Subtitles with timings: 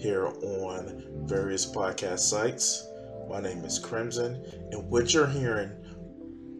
[0.00, 2.86] here on various podcast sites.
[3.28, 4.42] My name is Crimson,
[4.72, 5.72] and what you're hearing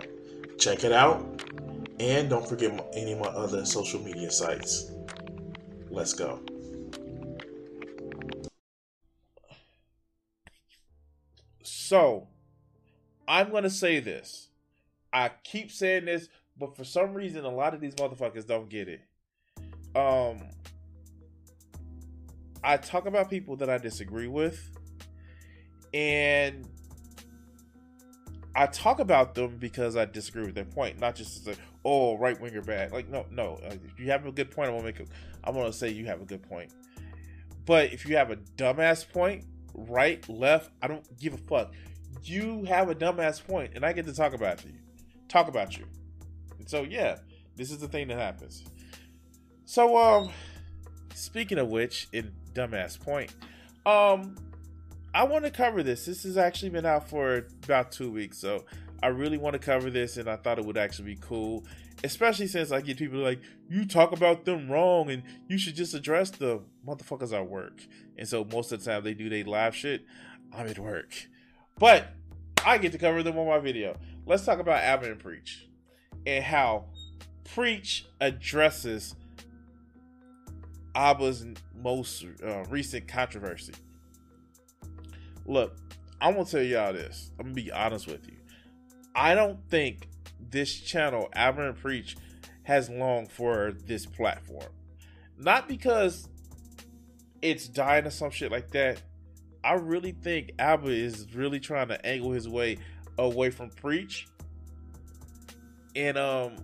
[0.59, 1.41] Check it out,
[1.99, 4.91] and don't forget my, any of my other social media sites.
[5.89, 6.41] Let's go.
[11.63, 12.27] So,
[13.27, 14.47] I'm going to say this.
[15.15, 16.27] I keep saying this,
[16.57, 18.99] but for some reason, a lot of these motherfuckers don't get it.
[19.95, 20.41] Um,
[22.61, 24.59] I talk about people that I disagree with,
[25.93, 26.67] and
[28.55, 32.17] I talk about them because I disagree with their point, not just to say, "Oh,
[32.17, 33.57] right winger bad." Like, no, no.
[33.63, 34.99] If you have a good point, I'm gonna make.
[34.99, 35.05] A,
[35.45, 36.73] I'm gonna say you have a good point.
[37.65, 41.73] But if you have a dumbass point, right, left, I don't give a fuck.
[42.21, 44.79] You have a dumbass point, and I get to talk about it to you,
[45.27, 45.85] talk about you.
[46.59, 47.17] And so, yeah,
[47.55, 48.63] this is the thing that happens.
[49.65, 50.29] So, um,
[51.13, 53.33] speaking of which, in dumbass point,
[53.85, 54.35] um,
[55.13, 56.05] I want to cover this.
[56.05, 58.65] This has actually been out for about two weeks, so
[59.01, 61.65] I really want to cover this, and I thought it would actually be cool,
[62.03, 65.93] especially since I get people like, you talk about them wrong, and you should just
[65.93, 67.81] address the motherfuckers at work.
[68.17, 70.05] And so most of the time they do they live shit.
[70.53, 71.27] I'm at work,
[71.77, 72.07] but
[72.65, 73.97] I get to cover them on my video.
[74.27, 75.67] Let's talk about Aba and Preach
[76.25, 76.85] and how
[77.43, 79.15] Preach addresses
[80.95, 81.45] Aba's
[81.79, 83.73] most uh, recent controversy.
[85.45, 85.77] Look,
[86.19, 87.31] I'm gonna tell y'all this.
[87.37, 88.37] I'm gonna be honest with you.
[89.13, 90.09] I don't think
[90.49, 92.17] this channel, Aba and Preach,
[92.63, 94.71] has long for this platform.
[95.37, 96.27] Not because
[97.43, 99.03] it's dying or some shit like that.
[99.63, 102.77] I really think Aba is really trying to angle his way
[103.17, 104.27] away from Preach.
[105.95, 106.55] And um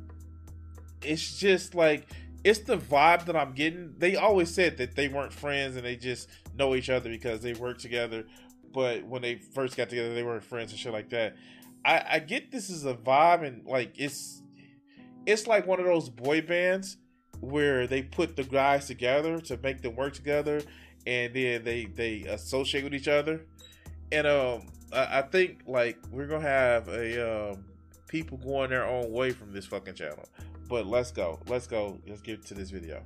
[1.01, 2.07] it's just like
[2.43, 3.93] it's the vibe that I'm getting.
[3.97, 7.53] They always said that they weren't friends and they just know each other because they
[7.53, 8.25] work together.
[8.73, 11.35] But when they first got together, they weren't friends and shit like that.
[11.83, 14.41] I, I get this is a vibe and like it's
[15.25, 16.97] it's like one of those boy bands
[17.39, 20.61] where they put the guys together to make them work together
[21.07, 23.45] and then they they associate with each other
[24.11, 27.65] and um i, I think like we're gonna have a um
[28.07, 30.25] people going their own way from this fucking channel
[30.67, 33.01] but let's go let's go let's get to this video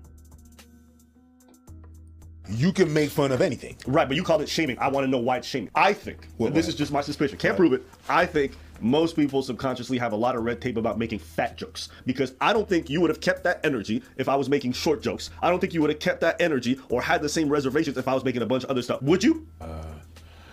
[2.48, 3.76] you can make fun of anything.
[3.88, 4.78] Right, but you called it shaming.
[4.80, 5.72] I want to know why it's shaming.
[5.74, 7.58] I think, well, this is just my suspicion, can't Right.
[7.58, 7.84] prove it.
[8.08, 11.90] I think most people subconsciously have a lot of red tape about making fat jokes
[12.06, 15.02] because I don't think you would have kept that energy if I was making short
[15.02, 15.30] jokes.
[15.42, 18.08] I don't think you would have kept that energy or had the same reservations if
[18.08, 19.02] I was making a bunch of other stuff.
[19.02, 19.48] Would you?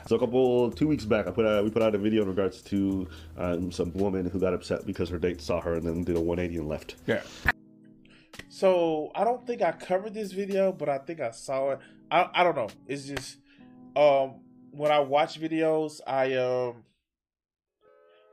[0.07, 2.29] So a couple two weeks back, I put out, we put out a video in
[2.29, 6.05] regards to um, some woman who got upset because her date saw her and then
[6.05, 6.97] did a 180 and left.
[7.07, 7.23] Yeah.
[8.49, 11.79] so i don't think i covered this video but i think i saw it
[12.11, 13.39] i, I don't know it's just
[13.97, 16.85] um when i watch videos i um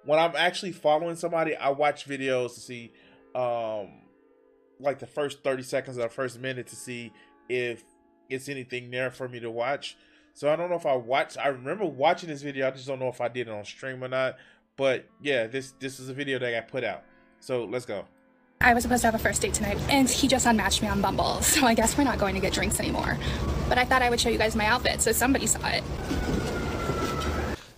[0.05, 2.93] when i'm actually following somebody i watch videos to see
[3.33, 4.03] um
[4.79, 7.11] like the first 30 seconds or the first minute to see
[7.47, 7.83] if
[8.29, 9.97] it's anything there for me to watch
[10.39, 12.97] so i don't know if i watched i remember watching this video i just don't
[12.97, 14.37] know if i did it on stream or not
[14.77, 17.03] but yeah this this is a video that got put out
[17.41, 18.05] so let's go
[18.61, 21.01] I was supposed to have a first date tonight, and he just unmatched me on
[21.01, 23.17] Bumble, so I guess we're not going to get drinks anymore.
[23.69, 25.81] But I thought I would show you guys my outfit, so somebody saw it.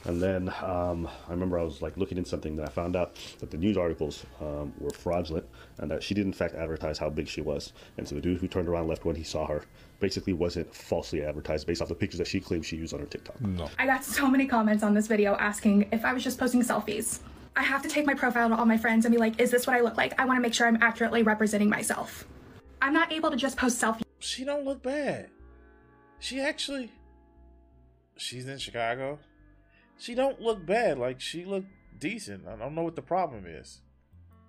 [0.06, 3.16] And then um, I remember I was like looking in something that I found out
[3.40, 5.46] that the news articles um, were fraudulent
[5.78, 7.74] and that she did in fact advertise how big she was.
[7.98, 9.64] And so the dude who turned around left when he saw her
[10.00, 13.06] basically wasn't falsely advertised based off the pictures that she claimed she used on her
[13.06, 13.40] TikTok.
[13.42, 13.70] No.
[13.78, 17.20] I got so many comments on this video asking if I was just posting selfies.
[17.56, 19.68] I have to take my profile to all my friends and be like, is this
[19.68, 20.20] what I look like?
[20.20, 22.26] I want to make sure I'm accurately representing myself.
[22.82, 25.30] I'm not able to just post selfies she don't look bad.
[26.20, 26.92] She actually
[28.18, 29.20] she's in Chicago.
[30.02, 30.98] She don't look bad.
[30.98, 31.64] Like she look
[32.00, 32.48] decent.
[32.48, 33.82] I don't know what the problem is.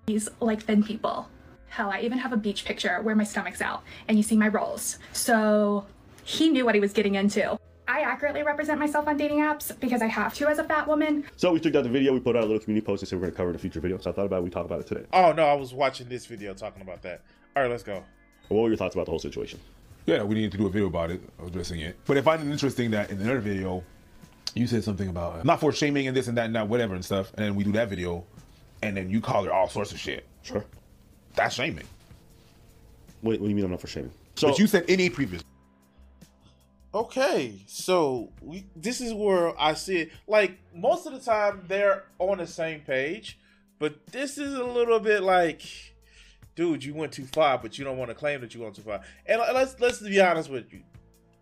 [0.07, 1.29] He's like thin people.
[1.69, 4.49] Hell, I even have a beach picture where my stomach's out and you see my
[4.49, 4.99] rolls.
[5.13, 5.85] So
[6.25, 7.59] he knew what he was getting into.
[7.87, 11.25] I accurately represent myself on dating apps because I have to as a fat woman.
[11.37, 13.21] So we took out the video, we put out a little community post and said
[13.21, 13.99] we're gonna cover it in a future video.
[13.99, 15.05] So I thought about it, we talk about it today.
[15.13, 17.25] Oh no, I was watching this video talking about that.
[17.55, 18.03] All right, let's go.
[18.49, 19.61] What were your thoughts about the whole situation?
[20.07, 21.99] Yeah, we needed to do a video about it, addressing it.
[22.07, 23.85] But I find it interesting that in another video,
[24.55, 26.95] you said something about uh, not for shaming and this and that and that, whatever
[26.95, 27.33] and stuff.
[27.35, 28.25] And then we do that video,
[28.83, 30.27] and then you call her all sorts of shit.
[30.43, 30.65] Sure.
[31.35, 31.87] That's shaming.
[33.23, 34.13] Wait, what do you mean I'm not for shaming?
[34.37, 35.43] So but you said any previous.
[36.95, 40.11] Okay, so we this is where I see it.
[40.27, 43.39] Like most of the time, they're on the same page,
[43.79, 45.63] but this is a little bit like,
[46.55, 48.83] dude, you went too far, but you don't want to claim that you went too
[48.83, 49.01] far.
[49.25, 50.83] And let's let's be honest with you,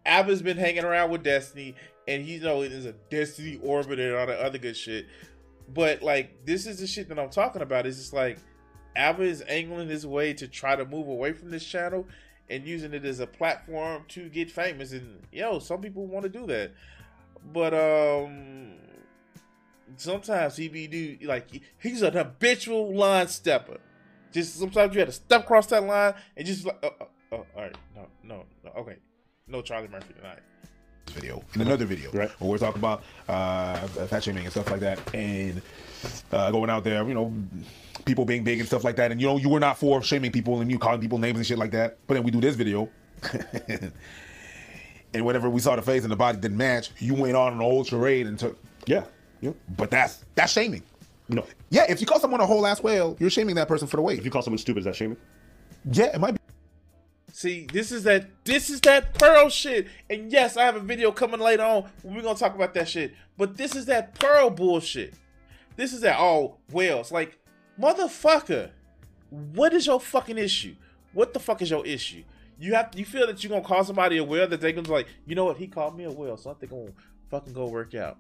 [0.07, 1.75] Aba's been hanging around with Destiny,
[2.11, 5.07] and he you know there's a Destiny orbit and all that other good shit.
[5.73, 7.87] But like, this is the shit that I'm talking about.
[7.87, 8.39] It's just like
[8.97, 12.07] Aba is angling his way to try to move away from this channel
[12.49, 14.91] and using it as a platform to get famous.
[14.91, 16.73] And yo, some people want to do that,
[17.53, 18.73] but um,
[19.97, 21.47] sometimes he be do like
[21.81, 23.79] he's an habitual line stepper.
[24.33, 27.47] Just sometimes you had to step across that line and just like, oh, oh, oh,
[27.57, 28.97] all right, no, no, no, okay,
[29.47, 30.41] no Charlie Murphy tonight.
[31.11, 32.31] Video in another video, Right.
[32.41, 35.61] Where we're talking about uh, fat shaming and stuff like that, and
[36.33, 37.33] uh, going out there, you know,
[38.05, 39.11] people being big and stuff like that.
[39.13, 41.47] And you know, you were not for shaming people and you calling people names and
[41.47, 41.99] shit like that.
[42.07, 42.89] But then we do this video,
[45.15, 47.61] and whenever we saw the face and the body didn't match, you went on an
[47.61, 48.59] old charade and took.
[48.87, 49.05] yeah,
[49.41, 49.53] yeah.
[49.77, 50.83] But that's that's shaming.
[51.29, 51.45] No.
[51.71, 54.03] Yeah, if you call someone a whole ass whale, you're shaming that person for the
[54.03, 54.19] weight.
[54.19, 55.17] If you call someone stupid, is that shaming?
[55.91, 56.40] Yeah, it might be.
[57.33, 59.89] See, this is that this is that pearl shit.
[60.09, 63.15] And yes, I have a video coming later on we're gonna talk about that shit.
[63.37, 65.15] But this is that pearl bullshit.
[65.77, 67.13] This is that oh whales.
[67.13, 67.39] Like,
[67.81, 68.71] motherfucker,
[69.31, 70.75] what is your fucking issue?
[71.13, 72.25] What the fuck is your issue?
[72.59, 74.93] You have you feel that you're gonna call somebody a whale that they gonna be
[74.93, 76.93] like, you know what, he called me a whale, so I think I'm gonna
[77.31, 78.19] fucking go work out.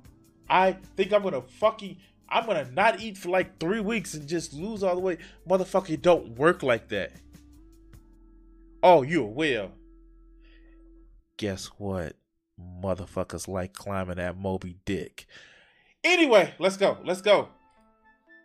[0.48, 1.96] I think I'm gonna fucking
[2.28, 5.18] I'm gonna not eat for like three weeks and just lose all the weight.
[5.48, 7.12] Motherfucker, don't work like that.
[8.82, 9.72] Oh, you a whale.
[11.36, 12.14] Guess what?
[12.82, 15.26] Motherfuckers like climbing that Moby Dick.
[16.04, 16.98] Anyway, let's go.
[17.04, 17.48] Let's go.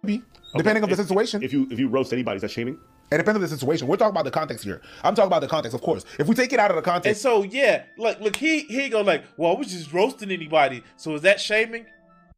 [0.03, 0.21] be
[0.55, 1.41] depending on the If- situation.
[1.43, 2.77] If you if you roast anybody, is that shaming?
[3.11, 3.87] It depends on the situation.
[3.87, 4.81] We're talking about the context here.
[5.03, 6.05] I'm talking about the context, of course.
[6.17, 8.89] If we take it out of the context, And so yeah, like look, he he
[8.89, 10.83] go like, well, I was just roasting anybody.
[10.97, 11.85] So is that shaming?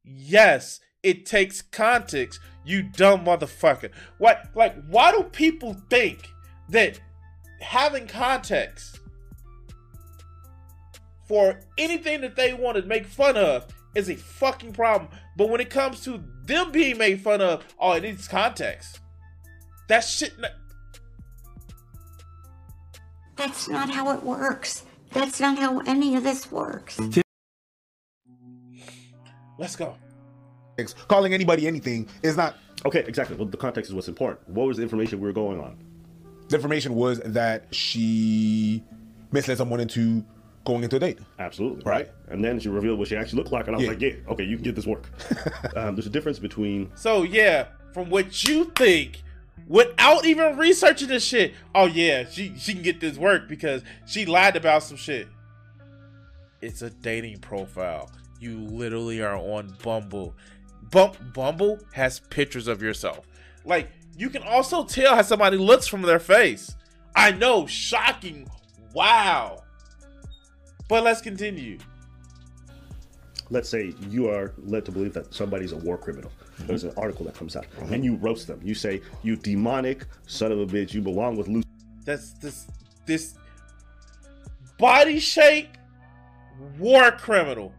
[0.03, 3.91] Yes, it takes context, you dumb motherfucker.
[4.17, 6.27] What like why do people think
[6.69, 6.99] that
[7.62, 9.00] having context
[11.27, 13.65] for anything that they want to make fun of
[13.95, 15.09] is a fucking problem.
[15.36, 19.00] But when it comes to them being made fun of, oh, it needs context.
[19.89, 20.33] That shit.
[20.38, 20.51] n-
[23.36, 24.83] That's not how it works.
[25.12, 27.00] That's not how any of this works.
[29.57, 29.95] Let's go.
[31.07, 32.57] calling anybody anything is not.
[32.86, 33.36] Okay, exactly.
[33.36, 34.48] Well, the context is what's important.
[34.50, 35.77] What was the information we were going on?
[36.49, 38.83] The information was that she
[39.31, 40.23] misled someone into
[40.65, 41.19] going into a date.
[41.39, 41.83] Absolutely.
[41.85, 42.09] Right.
[42.29, 43.91] And then she revealed what she actually looked like, and I was Yeah.
[43.91, 45.09] like, yeah, okay, you can get this work.
[45.75, 49.23] um, there's a difference between So yeah, from what you think,
[49.67, 54.25] without even researching this shit, oh yeah, she she can get this work because she
[54.25, 55.27] lied about some shit.
[56.61, 58.11] It's a dating profile.
[58.39, 60.35] You literally are on Bumble.
[60.92, 63.25] Bump Bumble has pictures of yourself.
[63.66, 66.76] Like you can also tell how somebody looks from their face.
[67.16, 68.50] I know, shocking.
[68.94, 69.64] Wow.
[70.90, 71.78] But let's continue.
[73.50, 76.31] let's say you are led to believe that somebody's a war criminal.
[76.59, 78.59] There's an article that comes out, and you roast them.
[78.64, 80.94] You say, "You demonic son of a bitch!
[80.94, 81.68] You belong with Lucy."
[82.04, 82.68] That's this
[83.06, 83.36] this
[84.78, 85.78] body shape
[86.80, 87.74] war criminal.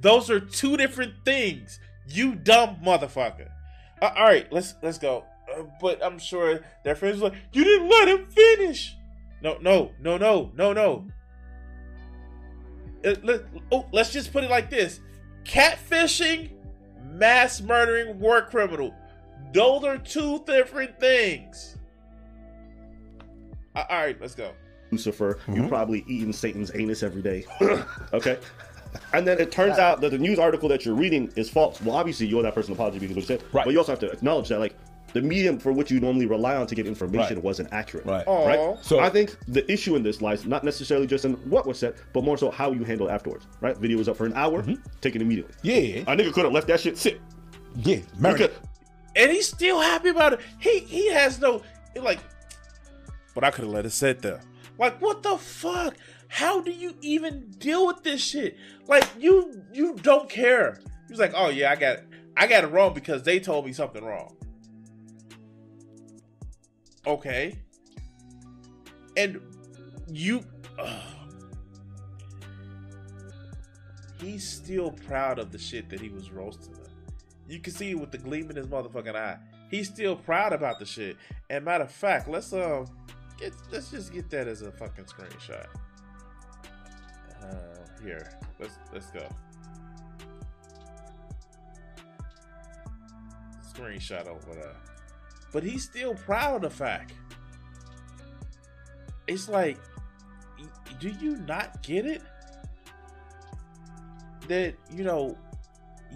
[0.00, 1.80] Those are two different things.
[2.08, 3.48] You dumb motherfucker.
[4.00, 5.24] Uh, all right, let's let's go.
[5.56, 8.96] Uh, but I'm sure their friends were like, you didn't let him finish.
[9.42, 11.06] No, no, no, no, no, no.
[13.04, 13.42] Uh, let,
[13.72, 15.00] oh, let's just put it like this:
[15.44, 16.50] catfishing,
[17.04, 18.94] mass murdering, war criminal.
[19.52, 21.76] Those are two different things.
[23.74, 24.52] Uh, all right, let's go.
[24.90, 27.44] Lucifer, you probably eating Satan's anus every day.
[28.12, 28.38] okay.
[29.12, 31.80] And then it turns out that the news article that you're reading is false.
[31.80, 33.54] Well, obviously you owe that person an apology because of what you said.
[33.54, 33.64] Right.
[33.64, 34.74] But you also have to acknowledge that like
[35.12, 37.44] the medium for which you normally rely on to get information Right.
[37.44, 38.06] wasn't accurate.
[38.06, 38.26] Right.
[38.26, 38.46] Aw.
[38.46, 38.58] Right.
[38.82, 41.78] So- So I think the issue in this lies not necessarily just in what was
[41.78, 43.46] said, but more so how you handle it afterwards.
[43.60, 43.76] Right.
[43.76, 44.74] Video was up for an hour, mm-hmm.
[45.00, 45.54] take it immediately.
[45.62, 47.20] Yeah, A nigga could have left that shit sit.
[47.76, 47.96] yeah.
[47.96, 48.36] You Marinate.
[48.36, 48.52] could-
[49.16, 50.40] and he's still happy about it.
[50.60, 51.62] He he has no
[52.00, 52.20] like,
[53.34, 54.40] but I could have let it sit there.
[54.78, 55.94] Like what the fuck?
[56.28, 58.56] How do you even deal with this shit?
[58.86, 60.78] Like you you don't care.
[61.08, 62.04] He's like, oh yeah, I got it.
[62.36, 64.36] I got it wrong because they told me something wrong.
[67.06, 67.58] Okay.
[69.16, 69.40] And
[70.08, 70.44] you
[70.78, 71.02] ugh.
[74.20, 76.82] he's still proud of the shit that he was roasting them.
[77.48, 79.38] You can see it with the gleam in his motherfucking eye.
[79.70, 81.16] He's still proud about the shit.
[81.48, 82.86] And matter of fact, let's um
[83.38, 85.66] get let's just get that as a fucking screenshot.
[87.42, 89.26] Uh, here, let's let's go.
[93.74, 94.89] Screenshot over there.
[95.52, 97.12] But he's still proud of the fact.
[99.26, 99.78] It's like,
[100.98, 102.22] do you not get it?
[104.48, 105.36] That you know,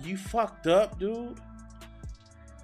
[0.02, 1.38] you fucked up, dude,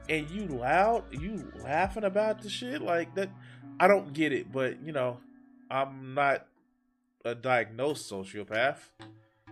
[0.09, 3.31] and you loud, you laughing about the shit like that.
[3.79, 5.19] I don't get it, but you know,
[5.71, 6.47] I'm not
[7.25, 8.79] a diagnosed sociopath,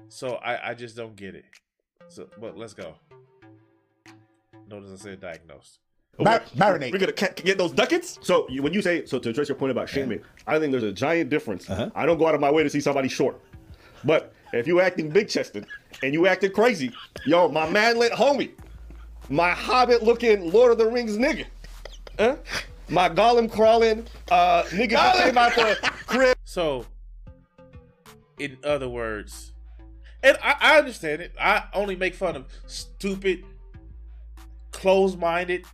[0.09, 1.45] so I I just don't get it.
[2.09, 2.95] So, but let's go.
[4.69, 5.79] Notice I said diagnosed.
[6.19, 6.93] Mar- marinate.
[6.93, 8.19] We're gonna ca- get those ducats.
[8.23, 10.83] So you, when you say so to address your point about shaming, I think there's
[10.83, 11.69] a giant difference.
[11.71, 11.91] Uh-huh.
[11.95, 13.41] I don't go out of my way to see somebody short,
[14.05, 15.67] but if you acting big chested
[16.03, 16.93] and you acting crazy,
[17.25, 18.51] yo, my manlet homie,
[19.29, 21.45] my hobbit looking Lord of the Rings nigga,
[22.19, 22.37] huh?
[22.89, 26.37] My Gollum crawling uh nigga that came out the crib.
[26.45, 26.87] So,
[28.39, 29.53] in other words,
[30.23, 31.33] and I, I understand it.
[31.39, 33.45] I only make fun of stupid,
[34.73, 35.67] closed-minded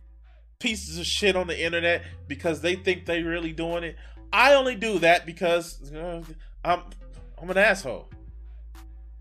[0.65, 3.95] pieces of shit on the internet because they think they really doing it.
[4.33, 6.23] I only do that because uh,
[6.63, 6.81] I'm
[7.39, 8.09] I'm an asshole.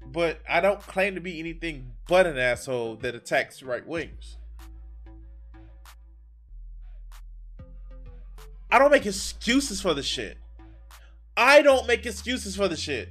[0.07, 4.39] But I don't claim to be anything but an asshole that attacks right wings.
[8.71, 10.39] I don't make excuses for the shit.
[11.37, 13.11] I don't make excuses for the shit.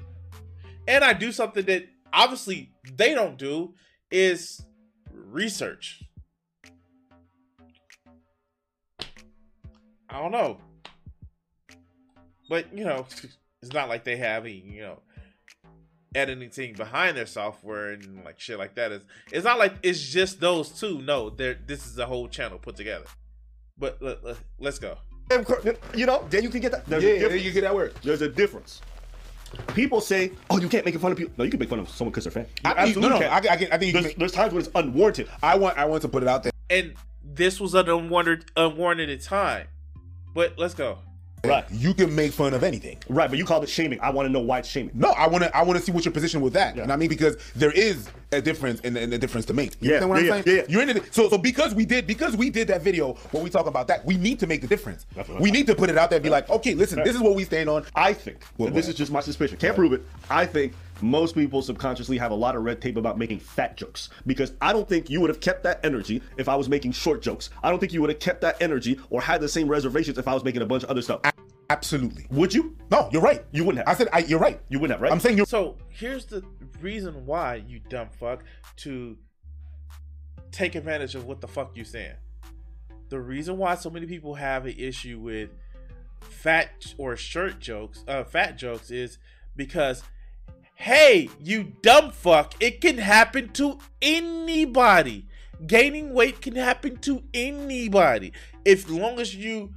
[0.88, 3.76] And I do something that obviously they don't do
[4.10, 4.66] is
[5.12, 6.02] research.
[10.14, 10.58] I don't know.
[12.50, 13.06] But, you know,
[13.62, 15.00] it's not like they have any, you know,
[16.16, 18.92] editing team behind their software and like shit like that.
[18.92, 21.02] It's, it's not like it's just those two.
[21.02, 23.06] No, there this is a whole channel put together.
[23.78, 24.98] But let, let, let's go.
[25.96, 26.86] You know, then you can get that.
[26.86, 27.44] There's Yeah, a difference.
[27.44, 27.96] you get that word.
[28.04, 28.82] There's a difference.
[29.74, 31.90] People say, "Oh, you can't make fun of people." No, you can make fun of
[31.90, 32.46] someone because they're fan.
[32.64, 33.32] You I- absolutely no, no, can.
[33.32, 35.30] I, I, can, I think you can there's, make, there's times when it's unwarranted.
[35.42, 36.52] I want I want to put it out there.
[36.70, 36.94] And
[37.24, 39.68] this was an unwarranted unwarranted time.
[40.34, 40.98] But let's go.
[41.46, 43.00] Right, You can make fun of anything.
[43.10, 43.30] right.
[43.30, 44.00] But you called it shaming.
[44.00, 44.92] I want to know why it's shaming.
[44.94, 45.54] No, I want to.
[45.54, 46.78] I want to see what your position with that.
[46.78, 46.84] Yeah.
[46.84, 49.74] And I mean, because there is a difference and, and a difference to make.
[49.82, 50.58] You Yeah, understand what yeah, I'm yeah, saying?
[50.60, 50.64] yeah.
[50.70, 51.14] You're in it.
[51.14, 54.06] So, so because we did, because we did that video, when we talk about that,
[54.06, 55.06] we need to make the difference.
[55.16, 57.22] That's We need to put it out there and be like, okay, listen, this is
[57.22, 57.86] what we stand on.
[57.94, 59.58] I think Well, this is just my suspicion.
[59.58, 60.02] Can't prove it.
[60.30, 60.72] I think
[61.04, 64.74] most people subconsciously have a lot of red tape about making fat jokes because I
[64.74, 67.50] don't think you would have kept that energy if I was making short jokes.
[67.62, 70.28] I don't think you would have kept that energy or had the same reservations if
[70.28, 71.22] I was making a bunch of other stuff.
[71.70, 72.28] Absolutely.
[72.32, 72.76] Would you?
[72.92, 73.44] No, you're right.
[73.52, 73.94] You wouldn't have.
[73.94, 74.60] I said I, you're right.
[74.70, 75.12] You wouldn't have, right?
[75.12, 75.46] I'm saying you're.
[75.46, 76.44] So here's the
[76.82, 78.44] reason why you dumb fuck
[78.78, 79.18] to
[80.52, 82.16] take advantage of what the fuck you saying.
[83.10, 85.50] The reason why so many people have an issue with
[86.22, 89.18] fat or shirt jokes, uh, fat jokes, is
[89.56, 90.04] because,
[90.84, 95.26] hey, you dumb fuck, it can happen to anybody.
[95.66, 98.34] Gaining weight can happen to anybody.
[98.66, 99.74] If long as you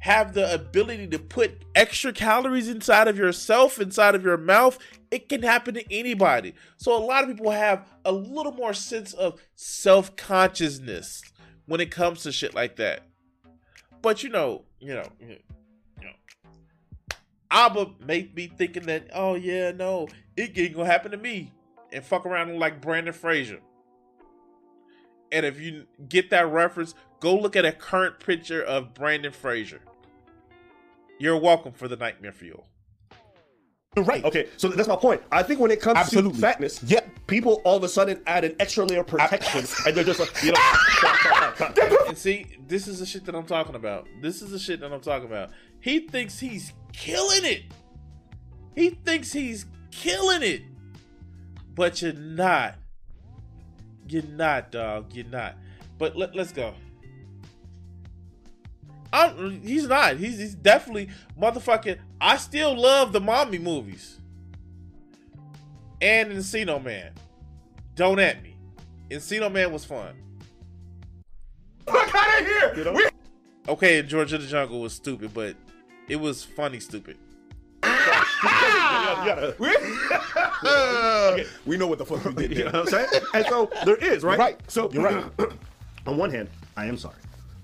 [0.00, 4.80] have the ability to put extra calories inside of yourself, inside of your mouth,
[5.12, 6.54] it can happen to anybody.
[6.76, 11.22] So a lot of people have a little more sense of self-consciousness
[11.66, 13.04] when it comes to shit like that.
[14.02, 15.36] But you know, you know, you know,
[17.50, 21.52] Aba make me thinking that, oh yeah, no, it ain't gonna happen to me,
[21.92, 23.60] and fuck around like Brendan Fraser.
[25.32, 29.80] And if you get that reference, go look at a current picture of Brendan Fraser.
[31.18, 32.66] You're welcome for the nightmare fuel.
[33.96, 34.22] You're right.
[34.24, 35.22] Okay, so that's my point.
[35.32, 36.32] I think when it comes Absolutely.
[36.34, 37.00] to fatness, Yeah.
[37.26, 40.30] people all of a sudden add an extra layer of protection, and they're just like,
[40.42, 40.58] you know,
[40.98, 42.08] stop, stop, stop, stop.
[42.08, 44.06] And see, this is the shit that I'm talking about.
[44.22, 45.50] This is the shit that I'm talking about.
[45.80, 47.62] He thinks he's killing it.
[48.74, 50.62] He thinks he's killing it.
[51.74, 52.76] But you're not.
[54.08, 55.12] You're not, dog.
[55.12, 55.56] You're not.
[55.98, 56.74] But let, let's go.
[59.12, 60.16] I'm, he's not.
[60.16, 61.08] He's, he's definitely
[61.40, 61.98] motherfucking.
[62.20, 64.18] I still love the mommy movies.
[66.00, 67.12] And Encino Man.
[67.94, 68.56] Don't at me.
[69.10, 70.14] Encino Man was fun.
[71.86, 72.72] Look out of here.
[72.76, 72.92] You?
[72.92, 73.08] We-
[73.68, 75.54] Okay, George of the Jungle was stupid, but
[76.08, 77.16] it was funny stupid.
[77.82, 79.22] Ah!
[79.24, 79.54] Gotta-
[81.66, 83.08] we know what the fuck we did You know what I'm saying?
[83.34, 84.38] And so there is, right?
[84.38, 84.58] You're right.
[84.68, 85.24] So You're right.
[86.06, 87.16] on one hand, I am sorry.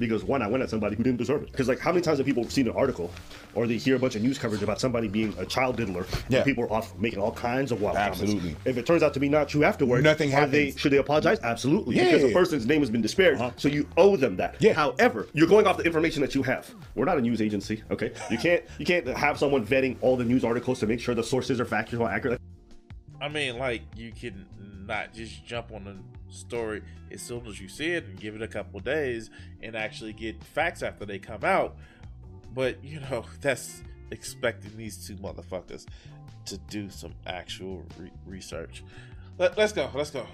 [0.07, 1.53] Because one, I went at somebody who didn't deserve it.
[1.53, 3.11] Because like, how many times have people seen an article,
[3.55, 6.07] or they hear a bunch of news coverage about somebody being a child diddler?
[6.29, 6.39] Yeah.
[6.39, 8.23] And people are off making all kinds of wild comments.
[8.23, 8.57] Absolutely.
[8.65, 11.39] If it turns out to be not true afterwards, Nothing are They, should they apologize?
[11.41, 11.97] Absolutely.
[11.97, 12.05] Yeah.
[12.05, 13.53] Because the person's name has been disparaged, uh-huh.
[13.57, 14.57] so you owe them that.
[14.61, 14.73] Yeah.
[14.75, 16.73] However, you're going off the information that you have.
[16.95, 18.13] We're not a news agency, okay?
[18.31, 21.23] You can't you can't have someone vetting all the news articles to make sure the
[21.23, 22.41] sources are factual, accurate.
[23.21, 24.47] I mean, like you can
[24.87, 28.43] not just jump on a story as soon as you see it and give it
[28.43, 29.31] a couple days
[29.63, 31.77] and actually get facts after they come out.
[32.55, 35.87] But you know, that's expecting these two motherfuckers
[36.47, 38.85] to do some actual re- research.
[39.39, 39.91] Let, let's go.
[39.95, 40.27] Let's go.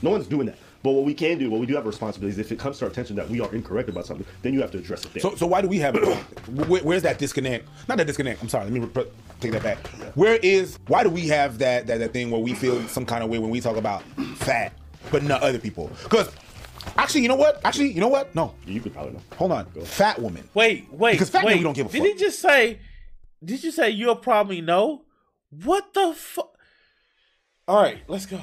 [0.00, 0.58] No one's doing that.
[0.82, 2.78] But what we can do, what we do have a responsibility is if it comes
[2.78, 5.12] to our attention that we are incorrect about something, then you have to address it
[5.12, 5.20] there.
[5.20, 5.94] So, so why do we have?
[6.68, 7.68] Where, where's that disconnect?
[7.88, 8.42] Not that disconnect.
[8.42, 8.64] I'm sorry.
[8.64, 9.06] Let me re-
[9.42, 9.86] take that back.
[10.16, 10.78] Where is?
[10.86, 13.38] Why do we have that, that that thing where we feel some kind of way
[13.38, 14.02] when we talk about
[14.36, 14.72] fat,
[15.10, 15.90] but not other people?
[16.04, 16.30] Because
[16.96, 17.60] actually, you know what?
[17.64, 18.34] Actually, you know what?
[18.34, 19.22] No, you could probably know.
[19.36, 19.66] hold on.
[19.84, 20.48] Fat woman.
[20.54, 21.54] Wait, wait, Because fat wait.
[21.54, 22.00] people don't give a fuck.
[22.00, 22.18] did fuck.
[22.18, 22.78] he just say?
[23.44, 25.02] Did you say you'll probably know?
[25.50, 26.56] What the fuck?
[27.68, 28.40] All right, let's go.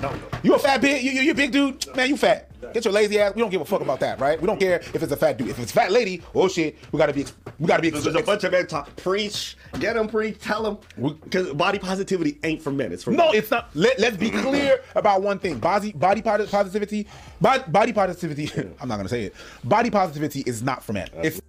[0.00, 0.20] No, no.
[0.42, 1.02] You a fat big?
[1.02, 1.96] You, you, you a big dude?
[1.96, 2.47] Man, you fat.
[2.72, 3.34] Get your lazy ass.
[3.34, 4.40] We don't give a fuck about that, right?
[4.40, 5.48] We don't care if it's a fat dude.
[5.48, 7.24] If it's a fat lady, oh shit, we gotta be.
[7.58, 7.90] We gotta be.
[7.90, 10.78] There's a bunch of men talk, preach, get them, preach, tell them.
[11.22, 13.70] Because body positivity ain't for men, it's for No, it's not.
[13.74, 15.58] Let, let's be clear about one thing.
[15.58, 17.06] Body body positivity,
[17.40, 18.50] body, body positivity.
[18.80, 19.34] I'm not gonna say it.
[19.64, 21.08] Body positivity is not for men.
[21.22, 21.40] It's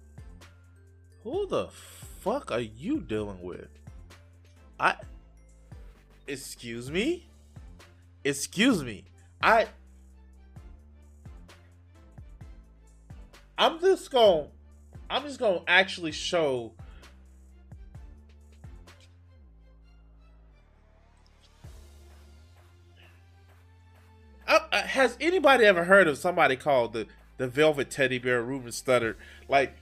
[1.24, 1.68] Who the
[2.20, 3.68] fuck are you dealing with?
[4.78, 4.94] I.
[6.26, 7.26] Excuse me?
[8.24, 9.04] Excuse me.
[9.42, 9.66] I.
[13.60, 14.48] I'm just going.
[15.10, 16.72] I'm just going to actually show.
[24.48, 28.70] Uh, uh, has anybody ever heard of somebody called the the Velvet Teddy Bear Ruben
[28.70, 29.16] Studdard?
[29.48, 29.74] Like,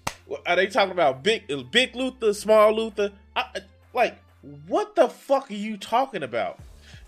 [0.46, 3.12] are they talking about big big Luther, small Luther?
[3.35, 3.61] I, I-
[3.94, 4.18] like,
[4.66, 6.59] what the fuck are you talking about?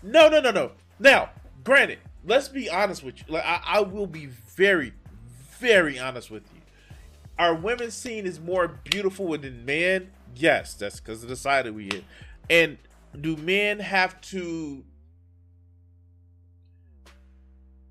[0.01, 0.71] No, no, no, no.
[0.99, 1.29] Now,
[1.63, 3.25] granted, let's be honest with you.
[3.27, 4.93] Like, I, I will be very,
[5.59, 6.60] very honest with you.
[7.41, 10.11] Are women seen as more beautiful than men?
[10.35, 12.03] Yes, that's because of the side that we in.
[12.51, 12.77] And
[13.19, 14.83] do men have to?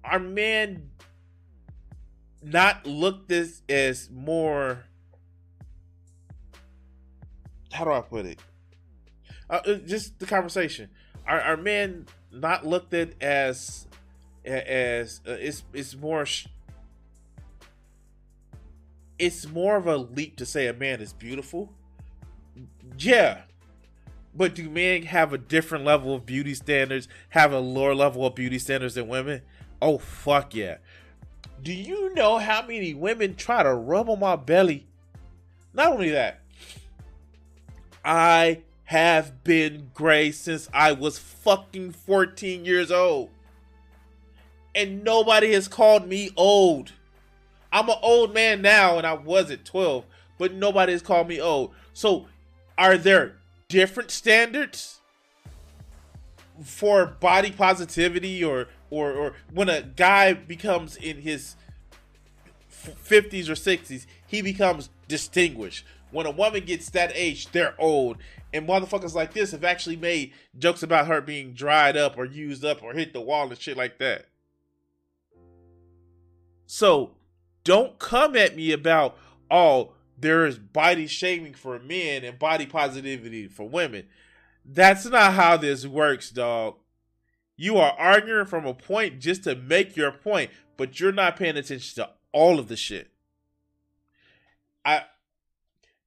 [0.04, 0.90] Are men
[2.40, 4.84] not looked as as more?
[7.72, 8.38] How do I put it?
[9.50, 10.90] Uh, uh, just the conversation.
[11.26, 13.88] Are, are men not looked at as
[14.44, 16.24] as uh, it's it's more
[19.20, 21.70] it's more of a leap to say a man is beautiful.
[22.98, 23.42] Yeah.
[24.34, 28.34] But do men have a different level of beauty standards, have a lower level of
[28.34, 29.42] beauty standards than women?
[29.82, 30.78] Oh, fuck yeah.
[31.62, 34.86] Do you know how many women try to rub on my belly?
[35.74, 36.40] Not only that,
[38.02, 43.28] I have been gray since I was fucking 14 years old.
[44.74, 46.92] And nobody has called me old.
[47.72, 50.04] I'm an old man now, and I was at 12,
[50.38, 51.72] but nobody has called me old.
[51.92, 52.26] So,
[52.76, 53.36] are there
[53.68, 55.00] different standards
[56.64, 61.56] for body positivity, or or or when a guy becomes in his
[62.70, 65.84] 50s or 60s, he becomes distinguished.
[66.10, 68.18] When a woman gets that age, they're old.
[68.52, 72.64] And motherfuckers like this have actually made jokes about her being dried up or used
[72.64, 74.26] up or hit the wall and shit like that.
[76.66, 77.12] So
[77.64, 79.16] don't come at me about,
[79.50, 84.06] oh, there's body shaming for men and body positivity for women.
[84.64, 86.76] That's not how this works, dog.
[87.56, 91.56] You are arguing from a point just to make your point, but you're not paying
[91.56, 93.10] attention to all of the shit.
[94.84, 95.04] I,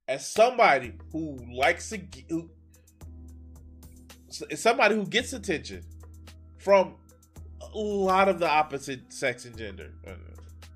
[0.08, 2.50] as somebody who likes to, who,
[4.28, 5.84] somebody who gets attention
[6.58, 6.94] from
[7.60, 9.92] a lot of the opposite sex and gender,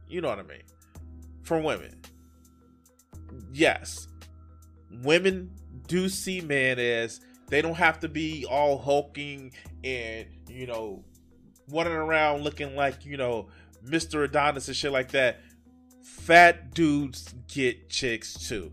[0.08, 0.62] you know what I mean,
[1.42, 2.00] from women.
[3.52, 4.08] Yes,
[5.02, 5.50] women
[5.86, 11.02] do see men as they don't have to be all hulking and you know
[11.70, 13.48] running around looking like you know
[13.84, 14.24] Mr.
[14.24, 15.40] Adonis and shit like that.
[16.02, 18.72] Fat dudes get chicks too.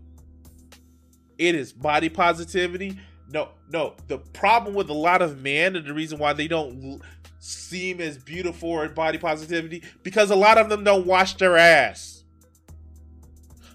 [1.38, 2.98] It is body positivity.
[3.28, 3.94] No, no.
[4.06, 7.00] The problem with a lot of men and the reason why they don't
[7.46, 12.24] seem as beautiful or body positivity because a lot of them don't wash their ass.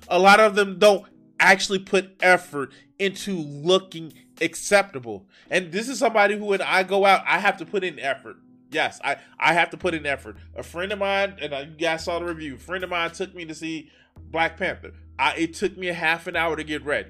[0.10, 1.06] A lot of them don't
[1.40, 5.26] actually put effort into looking acceptable.
[5.50, 8.36] And this is somebody who, when I go out, I have to put in effort.
[8.72, 10.38] Yes, I, I have to put in effort.
[10.56, 13.12] A friend of mine, and uh, you guys saw the review, a friend of mine
[13.12, 14.92] took me to see Black Panther.
[15.18, 17.10] I, it took me a half an hour to get ready.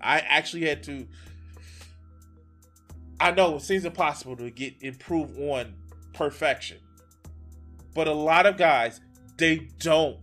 [0.00, 1.06] I actually had to.
[3.20, 5.74] I know it seems impossible to get improve on
[6.12, 6.78] perfection,
[7.94, 9.00] but a lot of guys
[9.36, 10.18] they don't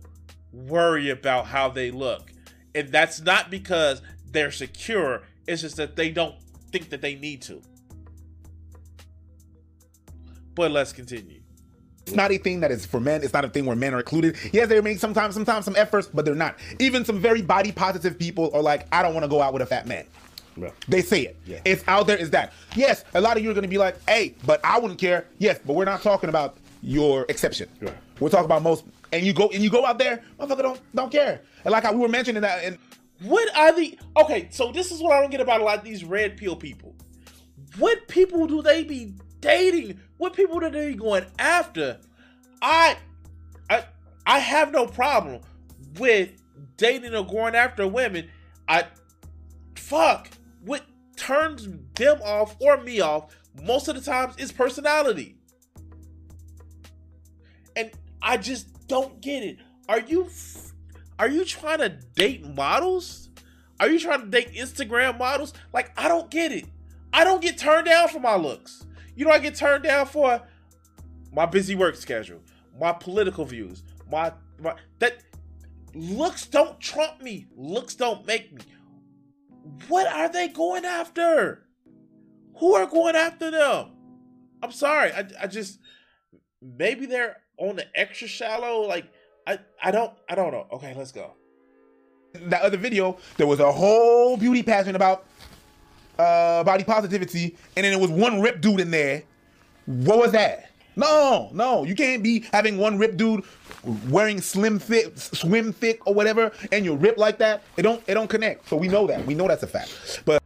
[0.52, 2.32] worry about how they look,
[2.74, 5.22] and that's not because they're secure.
[5.46, 6.36] It's just that they don't
[6.70, 7.60] think that they need to.
[10.54, 11.40] But let's continue.
[12.06, 13.22] It's not a thing that is for men.
[13.22, 14.36] It's not a thing where men are included.
[14.52, 16.56] Yes, they make sometimes, sometimes some efforts, but they're not.
[16.80, 19.62] Even some very body positive people are like, I don't want to go out with
[19.62, 20.06] a fat man.
[20.56, 20.70] Yeah.
[20.88, 21.36] They say it.
[21.46, 21.60] Yeah.
[21.64, 22.16] It's out there.
[22.16, 22.52] Is that?
[22.76, 25.26] Yes, a lot of you are going to be like, hey, but I wouldn't care.
[25.38, 27.68] Yes, but we're not talking about your exception.
[27.80, 27.92] Yeah.
[28.18, 28.84] We're talking about most.
[29.12, 31.42] And you go and you go out there, motherfucker don't don't care.
[31.64, 32.78] And like how we were mentioning that, and
[33.22, 34.48] What are the okay?
[34.50, 36.94] So this is what I don't get about a lot of these red pill people.
[37.78, 40.00] What people do they be dating?
[40.16, 41.98] What people do they be going after?
[42.62, 42.96] I,
[43.68, 43.84] I,
[44.26, 45.40] I have no problem
[45.98, 46.30] with
[46.76, 48.28] dating or going after women.
[48.68, 48.84] I,
[49.76, 50.28] fuck.
[50.64, 50.84] What
[51.16, 55.36] turns them off or me off most of the times is personality.
[57.76, 57.90] And
[58.22, 59.58] I just don't get it.
[59.88, 60.28] Are you
[61.18, 63.28] are you trying to date models?
[63.78, 65.52] Are you trying to date Instagram models?
[65.72, 66.66] Like I don't get it.
[67.12, 68.86] I don't get turned down for my looks.
[69.14, 70.40] You know I get turned down for
[71.32, 72.40] my busy work schedule,
[72.78, 75.18] my political views, my my that
[75.94, 77.46] looks don't trump me.
[77.56, 78.62] Looks don't make me.
[79.88, 81.66] What are they going after?
[82.58, 83.92] Who are going after them?
[84.62, 85.12] I'm sorry.
[85.12, 85.80] I, I just
[86.60, 88.82] maybe they're on the extra shallow.
[88.82, 89.06] Like
[89.46, 90.66] I I don't I don't know.
[90.72, 91.34] Okay, let's go.
[92.34, 95.26] that other video, there was a whole beauty pageant about
[96.18, 99.22] uh, body positivity, and then there was one rip dude in there.
[99.86, 100.70] What was that?
[100.96, 103.44] No, no, you can't be having one rip dude
[104.08, 107.62] wearing slim fit, swim thick or whatever, and you rip like that.
[107.76, 108.68] It don't, it don't connect.
[108.68, 109.24] So we know that.
[109.26, 110.22] We know that's a fact.
[110.24, 110.40] But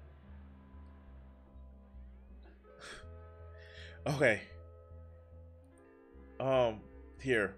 [4.06, 4.42] Okay.
[6.38, 6.80] Um,
[7.20, 7.54] here.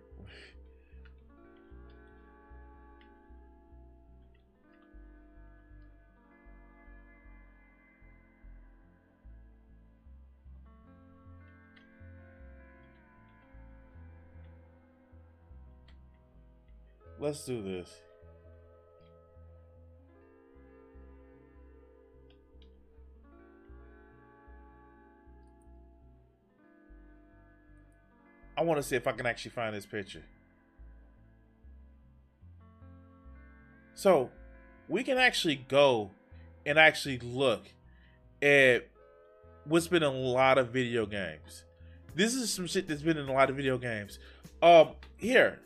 [17.27, 17.93] Let's do this.
[28.57, 30.23] I want to see if I can actually find this picture.
[33.97, 34.31] So,
[34.89, 36.12] we can actually go
[36.65, 37.65] and actually look
[38.41, 38.87] at
[39.65, 41.65] what's been in a lot of video games.
[42.15, 44.21] This is some shit that's been in a lot of video games.
[44.62, 45.59] Um, here.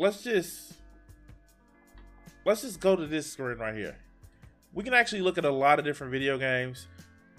[0.00, 0.72] Let's just
[2.44, 3.96] let's just go to this screen right here.
[4.72, 6.88] We can actually look at a lot of different video games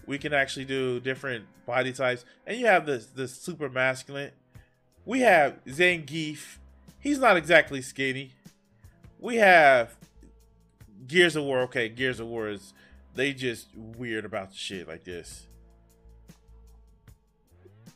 [0.06, 2.26] we can actually do different body types.
[2.45, 4.32] And you have this the super masculine.
[5.06, 6.58] We have Zangief.
[7.00, 8.32] He's not exactly skinny.
[9.19, 9.95] We have
[11.08, 11.62] Gears of War.
[11.62, 12.74] Okay, Gears of War is
[13.15, 15.47] they just weird about shit like this.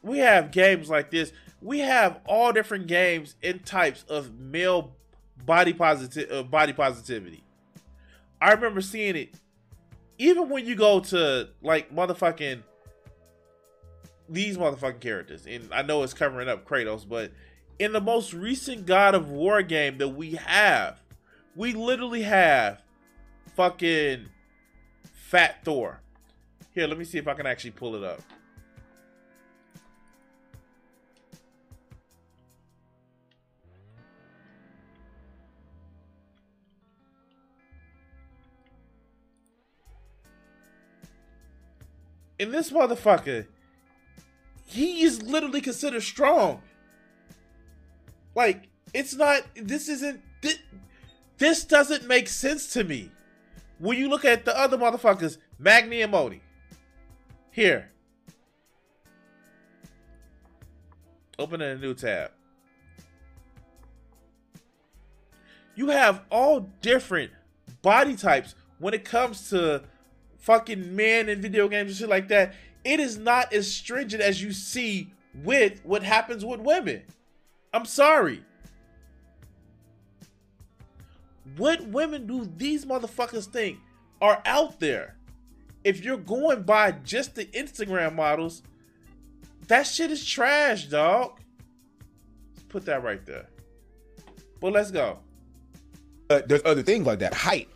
[0.05, 1.33] We have games like this.
[1.61, 4.95] We have all different games and types of male
[5.45, 7.43] body positive uh, body positivity.
[8.39, 9.33] I remember seeing it
[10.19, 12.61] even when you go to like motherfucking
[14.29, 17.31] these motherfucking characters, and I know it's covering up Kratos, but
[17.79, 21.01] in the most recent God of War game that we have,
[21.55, 22.81] we literally have
[23.55, 24.27] fucking
[25.13, 25.99] Fat Thor.
[26.73, 28.21] Here, let me see if I can actually pull it up.
[42.39, 43.47] And this motherfucker,
[44.65, 46.61] he is literally considered strong.
[48.33, 50.59] Like, it's not, this isn't, this,
[51.37, 53.11] this doesn't make sense to me.
[53.79, 56.41] When you look at the other motherfuckers, Magni and Modi.
[57.51, 57.91] Here.
[61.37, 62.31] Open a new tab.
[65.75, 67.31] You have all different
[67.81, 69.83] body types when it comes to
[70.45, 72.53] fucking men in video games and shit like that,
[72.83, 75.11] it is not as stringent as you see
[75.43, 77.01] with what happens with women.
[77.73, 78.43] I'm sorry.
[81.57, 83.79] What women do these motherfuckers think
[84.21, 85.15] are out there.
[85.83, 88.61] If you're going by just the Instagram models,
[89.67, 91.39] that shit is trash, dog.
[92.53, 93.47] Let's Put that right there.
[94.59, 95.19] But let's go.
[96.29, 97.33] Uh, there's other things like that.
[97.33, 97.67] Height.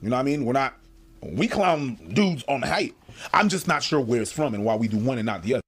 [0.00, 0.44] You know what I mean?
[0.44, 0.74] We're not
[1.22, 2.94] we clown dudes on height.
[3.32, 5.54] I'm just not sure where it's from and why we do one and not the
[5.54, 5.62] other.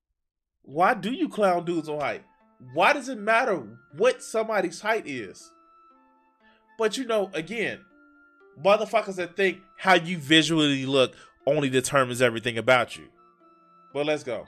[0.62, 2.24] Why do you clown dudes on height?
[2.72, 3.62] Why does it matter
[3.96, 5.52] what somebody's height is?
[6.78, 7.80] But you know, again,
[8.62, 11.14] motherfuckers that think how you visually look
[11.46, 13.04] only determines everything about you.
[13.92, 14.46] But let's go.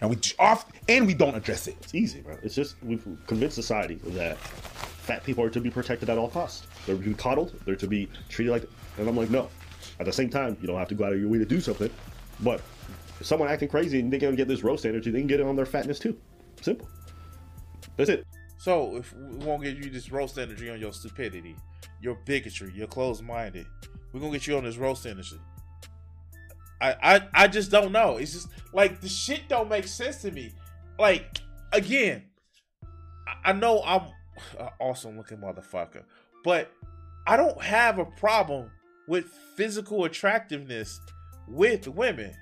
[0.00, 1.76] And we off and we don't address it.
[1.80, 2.36] It's easy, bro.
[2.42, 4.36] It's just we've convinced society that
[5.06, 6.66] fat people are to be protected at all costs.
[6.84, 7.58] They're to be coddled.
[7.64, 8.68] They're to be treated like.
[8.98, 9.48] And I'm like, no.
[10.00, 11.60] At the same time, you don't have to go out of your way to do
[11.60, 11.90] something.
[12.40, 12.60] But
[13.20, 15.46] if someone acting crazy and they can get this roast energy, they can get it
[15.46, 16.18] on their fatness too.
[16.60, 16.88] Simple.
[17.96, 18.26] That's it.
[18.58, 21.54] So if we won't get you this roast energy on your stupidity,
[22.00, 23.66] your bigotry, your closed minded,
[24.12, 25.38] we're gonna get you on this roast energy.
[26.80, 28.16] I, I I just don't know.
[28.16, 30.52] It's just like the shit don't make sense to me.
[30.98, 31.38] Like
[31.72, 32.24] again,
[33.26, 34.02] I, I know I'm
[34.80, 36.02] awesome looking motherfucker,
[36.44, 36.70] but
[37.26, 38.70] I don't have a problem
[39.08, 41.00] with physical attractiveness
[41.48, 42.34] with women.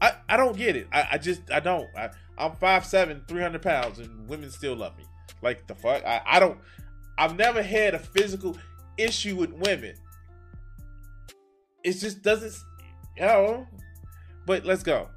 [0.00, 0.88] I, I don't get it.
[0.92, 1.88] I, I just I don't.
[1.96, 5.04] I, I'm 5'7", 300 pounds, and women still love me.
[5.42, 6.04] Like the fuck?
[6.04, 6.58] I, I don't.
[7.18, 8.56] I've never had a physical
[8.96, 9.94] issue with women.
[11.84, 12.54] It just doesn't.
[13.16, 13.66] You know.
[14.44, 15.08] But let's go.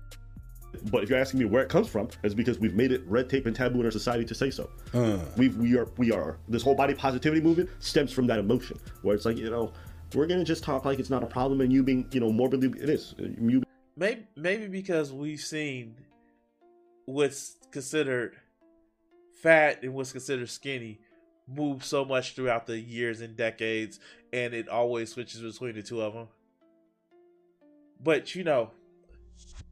[0.91, 3.29] But if you're asking me where it comes from, it's because we've made it red
[3.29, 4.69] tape and taboo in our society to say so.
[4.93, 5.19] Uh.
[5.37, 9.15] We we are we are this whole body positivity movement stems from that emotion where
[9.15, 9.73] it's like you know
[10.13, 12.69] we're gonna just talk like it's not a problem and you being you know morbidly
[12.81, 13.63] it is you.
[13.97, 15.95] Maybe maybe because we've seen
[17.05, 18.35] what's considered
[19.41, 20.99] fat and what's considered skinny
[21.47, 23.99] move so much throughout the years and decades,
[24.33, 26.27] and it always switches between the two of them.
[28.03, 28.71] But you know,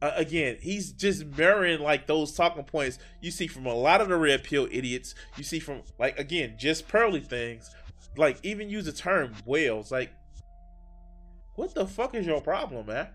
[0.02, 4.08] uh, again, he's just mirroring like those talking points you see from a lot of
[4.08, 5.14] the red pill idiots.
[5.36, 7.70] You see from like again, just pearly things.
[8.16, 9.90] Like even use the term whales.
[9.90, 10.12] Like,
[11.54, 13.08] what the fuck is your problem, man?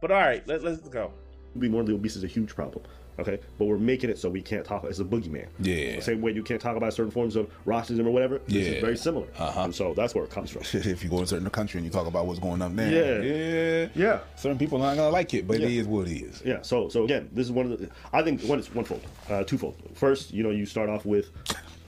[0.00, 1.12] But all right, let, let's go.
[1.58, 2.84] Being morbidly obese is a huge problem.
[3.18, 5.46] Okay, but we're making it so we can't talk as a boogeyman.
[5.58, 5.96] Yeah.
[5.96, 8.38] The same way you can't talk about certain forms of racism or whatever.
[8.46, 8.72] This Yeah.
[8.74, 9.26] is very similar.
[9.38, 9.60] Uh-huh.
[9.64, 10.62] And so that's where it comes from.
[10.72, 12.90] if you go in a certain country and you talk about what's going on there,
[12.90, 13.22] Yeah.
[13.22, 14.18] yeah, Yeah.
[14.36, 15.80] certain people are not gonna like it, but it Yeah.
[15.80, 16.42] is what it is.
[16.44, 16.62] Yeah.
[16.62, 17.88] So so again, this is one of the.
[18.12, 19.74] I think one is onefold, uh, twofold.
[19.94, 21.30] First, you know, you start off with.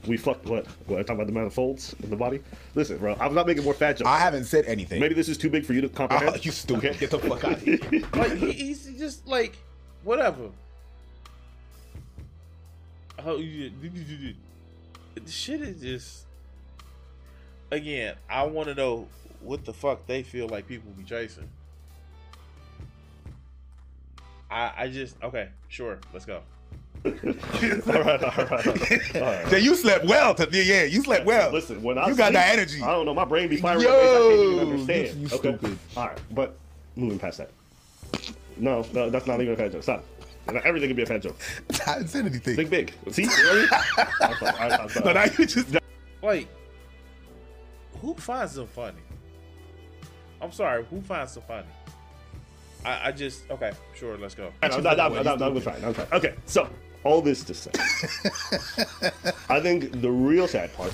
[0.05, 0.67] We fucked what?
[0.87, 0.99] What?
[0.99, 2.41] I talking about the amount of folds in the body.
[2.75, 4.09] Listen, bro, I'm not making more fat jokes.
[4.09, 4.99] I haven't said anything.
[4.99, 6.29] Maybe this is too big for you to comprehend.
[6.35, 6.85] Oh, you stupid.
[6.91, 6.99] Okay?
[6.99, 7.79] Get the fuck out of here.
[8.13, 9.55] Like he, he's just like
[10.03, 10.49] whatever.
[13.25, 13.71] Oh, you,
[15.15, 16.25] the shit is just.
[17.71, 19.07] Again, I want to know
[19.41, 21.49] what the fuck they feel like people be chasing.
[24.51, 26.41] I I just okay, sure, let's go.
[27.05, 29.15] all right, all right, all right.
[29.15, 29.51] All right.
[29.51, 30.33] Yeah, you slept well.
[30.35, 31.51] To, yeah, yeah, you slept well.
[31.51, 32.81] Listen, when I you got sleep, that energy.
[32.81, 33.13] I don't know.
[33.13, 33.81] My brain be firing.
[33.81, 35.19] Yo, up I can't even understand.
[35.19, 35.37] you okay.
[35.37, 35.79] stupid.
[35.97, 36.55] All right, but
[36.95, 37.49] moving past that.
[38.57, 39.83] No, no, that's not even a fat joke.
[39.83, 40.05] Stop.
[40.47, 41.37] Everything can be a fat joke.
[41.87, 42.55] I haven't said anything.
[42.55, 42.93] Think big.
[43.11, 43.25] See?
[43.25, 43.67] Ready?
[44.21, 45.05] I'm sorry, I- I'm sorry.
[45.05, 45.67] No, now you just.
[46.21, 46.47] Like,
[48.01, 48.97] who finds them funny?
[50.41, 51.67] I'm sorry, who finds them funny?
[52.85, 54.51] I, I just okay, sure, let's go.
[54.61, 55.85] No, I'm fine.
[55.85, 56.07] I'm fine.
[56.11, 56.67] Okay, so
[57.03, 57.71] all this to say,
[59.49, 60.93] I think the real sad part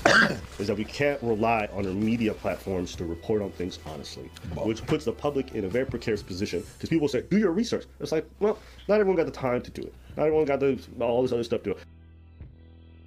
[0.58, 4.84] is that we can't rely on our media platforms to report on things honestly, which
[4.86, 8.12] puts the public in a very precarious position because people say, "Do your research." It's
[8.12, 9.94] like, well, not everyone got the time to do it.
[10.16, 11.84] Not everyone got the all this other stuff to do it.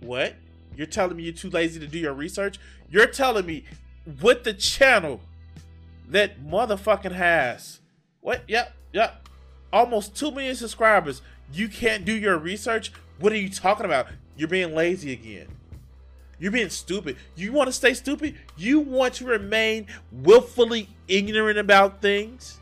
[0.01, 0.35] What?
[0.75, 2.59] You're telling me you're too lazy to do your research?
[2.89, 3.65] You're telling me
[4.21, 5.21] with the channel
[6.09, 7.79] that motherfucking has
[8.23, 8.43] what?
[8.47, 9.27] Yep, yep.
[9.71, 11.21] Almost two million subscribers.
[11.51, 12.91] You can't do your research?
[13.19, 14.07] What are you talking about?
[14.35, 15.47] You're being lazy again.
[16.39, 17.17] You're being stupid.
[17.35, 18.35] You want to stay stupid?
[18.57, 22.59] You want to remain willfully ignorant about things?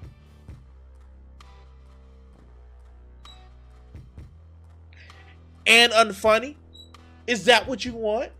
[5.65, 6.55] And unfunny?
[7.27, 8.31] Is that what you want?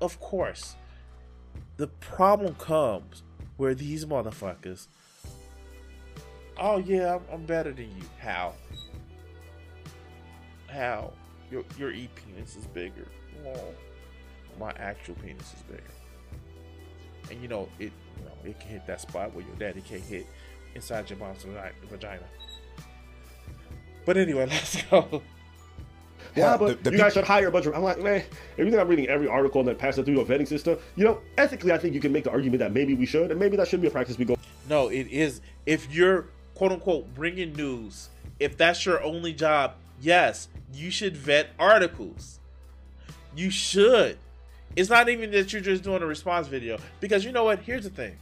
[0.00, 0.74] Of course.
[1.76, 3.22] The problem comes
[3.56, 4.88] where these motherfuckers.
[6.60, 8.02] Oh yeah, I'm, I'm better than you.
[8.20, 8.52] How?
[10.68, 11.12] How?
[11.50, 13.06] Your your e penis is bigger.
[13.46, 13.74] Oh,
[14.58, 15.82] my actual penis is bigger.
[17.30, 17.92] And you know it.
[18.18, 20.26] You know it can hit that spot where your daddy can't hit
[20.74, 21.44] inside your mom's
[21.88, 22.22] vagina.
[24.04, 25.22] But anyway, let's go.
[26.36, 27.74] yeah, Hell, but the- the you guys peop- should hire a bunch of.
[27.74, 30.14] I'm like, man, if you think I'm reading every article and then pass it through
[30.14, 32.94] your vetting system, you know, ethically, I think you can make the argument that maybe
[32.94, 34.36] we should, and maybe that should be a practice we go.
[34.68, 35.40] No, it is.
[35.66, 36.26] If you're
[36.60, 42.38] quote unquote bringing news, if that's your only job, yes, you should vet articles.
[43.34, 44.18] You should.
[44.76, 46.76] It's not even that you're just doing a response video.
[47.00, 47.60] Because you know what?
[47.60, 48.14] Here's the thing.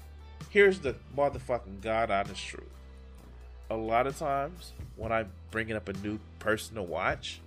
[0.51, 2.63] Here's the motherfucking God honest truth.
[3.71, 7.41] A lot of times when I'm bringing up a new person to watch,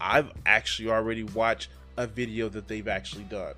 [0.00, 3.54] I've actually already watched a video that they've actually done.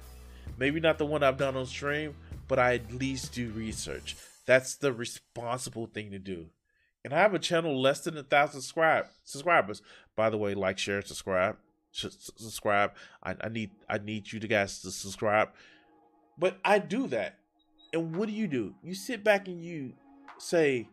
[0.59, 2.14] Maybe not the one I've done on stream,
[2.48, 4.14] but I at least do research.
[4.46, 6.46] That's the responsible thing to do.
[7.04, 9.83] And I have a channel less than a thousand subscribe subscribers.
[10.16, 11.57] By the way, like, share, subscribe,
[11.92, 12.92] subscribe.
[13.22, 15.50] I, I need I need you to guys to subscribe.
[16.38, 17.38] But I do that,
[17.92, 18.74] and what do you do?
[18.83, 19.92] You sit back and you
[20.38, 20.88] say,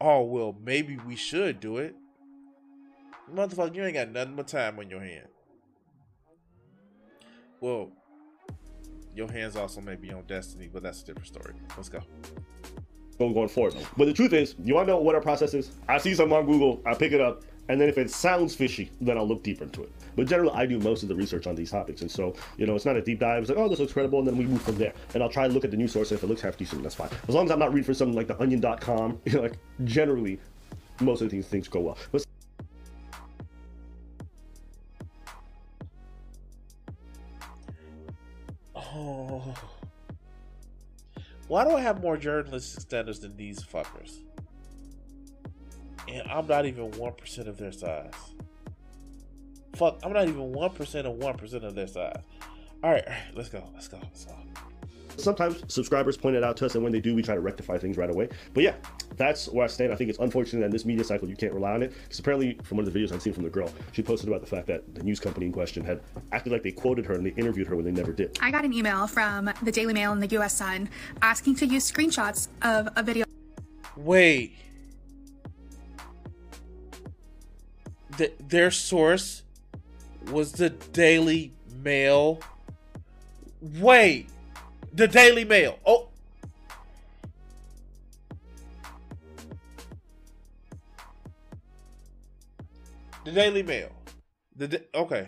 [0.00, 1.94] "Oh well, maybe we should do it."
[3.32, 5.28] Motherfucker, you ain't got nothing but time on your hand.
[7.60, 7.92] Well,
[9.14, 11.54] your hands also may be on destiny, but that's a different story.
[11.76, 12.00] Let's go.
[13.20, 13.74] Going going forward.
[13.96, 15.72] But the truth is, you want to know what our process is?
[15.88, 18.90] I see something on Google, I pick it up, and then if it sounds fishy,
[19.00, 19.92] then I'll look deeper into it.
[20.16, 22.74] But generally, I do most of the research on these topics, and so you know,
[22.74, 23.42] it's not a deep dive.
[23.42, 24.92] It's like, oh, this looks credible, and then we move from there.
[25.14, 26.82] And I'll try to look at the news source, and if it looks half decent,
[26.82, 27.10] that's fine.
[27.28, 30.40] As long as I'm not reading for something like the Onion.com, you know, like generally,
[31.00, 31.98] most of these things go well.
[32.10, 32.24] But
[41.60, 44.20] Why do I have more journalistic standards than these fuckers?
[46.08, 48.14] And I'm not even 1% of their size.
[49.76, 52.22] Fuck, I'm not even 1% of 1% of their size.
[52.82, 54.32] Alright, all right, let's go, let's go, let's go.
[55.22, 57.78] Sometimes subscribers point it out to us, and when they do, we try to rectify
[57.78, 58.28] things right away.
[58.54, 58.74] But yeah,
[59.16, 59.92] that's where I stand.
[59.92, 61.92] I think it's unfortunate that in this media cycle you can't rely on it.
[62.04, 64.40] Because apparently, from one of the videos I've seen from the girl, she posted about
[64.40, 66.00] the fact that the news company in question had
[66.32, 68.38] acted like they quoted her and they interviewed her when they never did.
[68.40, 70.88] I got an email from the Daily Mail and the US Sun
[71.22, 73.24] asking to use screenshots of a video
[73.96, 74.54] Wait.
[78.16, 79.42] Th- their source
[80.30, 81.52] was the Daily
[81.82, 82.40] Mail.
[83.60, 84.28] Wait.
[84.92, 85.78] The Daily Mail.
[85.86, 86.08] Oh.
[93.24, 93.90] The Daily Mail.
[94.56, 95.26] The da- okay.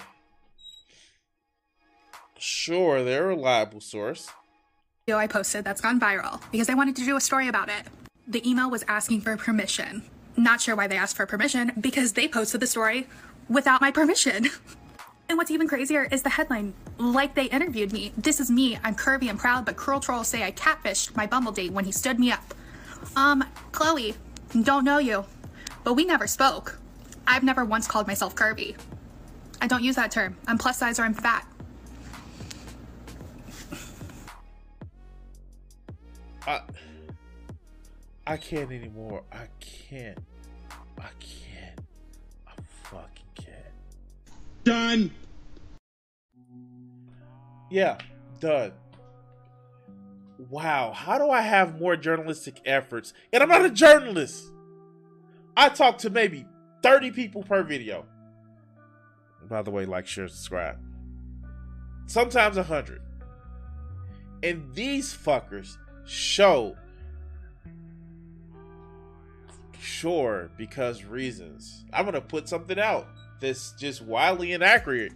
[2.38, 4.28] Sure, they're a reliable source.
[5.08, 7.86] I posted that's gone viral because I wanted to do a story about it.
[8.26, 10.02] The email was asking for permission.
[10.36, 13.06] Not sure why they asked for permission because they posted the story
[13.48, 14.48] without my permission.
[15.32, 18.12] And what's even crazier is the headline like they interviewed me.
[18.18, 18.78] This is me.
[18.84, 21.90] I'm curvy and proud, but cruel trolls say I catfished my Bumble date when he
[21.90, 22.52] stood me up.
[23.16, 23.42] Um,
[23.72, 24.14] Chloe,
[24.60, 25.24] don't know you,
[25.84, 26.78] but we never spoke.
[27.26, 28.76] I've never once called myself curvy.
[29.58, 30.36] I don't use that term.
[30.46, 31.46] I'm plus size or I'm fat.
[36.46, 36.60] I
[38.26, 39.22] I can't anymore.
[39.32, 40.18] I can't.
[40.98, 41.80] I can't.
[42.46, 43.56] I fucking can't.
[44.64, 45.10] Done.
[47.72, 47.96] Yeah,
[48.38, 48.72] done.
[50.50, 53.14] Wow, how do I have more journalistic efforts?
[53.32, 54.44] And I'm not a journalist.
[55.56, 56.44] I talk to maybe
[56.82, 58.04] 30 people per video.
[59.48, 60.78] By the way, like, share, subscribe.
[62.04, 63.00] Sometimes 100.
[64.42, 66.76] And these fuckers show
[69.78, 73.08] sure because reasons i'm gonna put something out
[73.40, 75.12] that's just wildly inaccurate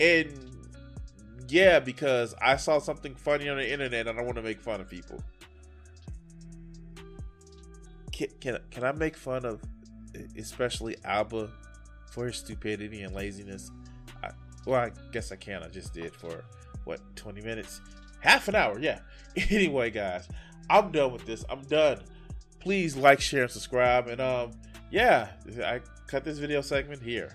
[0.00, 0.51] and
[1.52, 4.80] yeah because i saw something funny on the internet and i want to make fun
[4.80, 5.22] of people.
[8.10, 9.60] Can, can, can i make fun of
[10.36, 11.50] especially Aba
[12.10, 13.70] for his stupidity and laziness?
[14.24, 14.30] I,
[14.66, 16.42] well i guess i can i just did for
[16.84, 17.80] what 20 minutes?
[18.20, 19.00] Half an hour yeah.
[19.50, 20.28] Anyway guys
[20.70, 21.44] i'm done with this.
[21.50, 22.00] I'm done.
[22.60, 24.52] Please like share and subscribe and um
[24.90, 25.28] yeah
[25.64, 27.34] i cut this video segment here